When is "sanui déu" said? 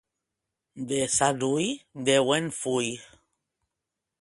1.17-2.25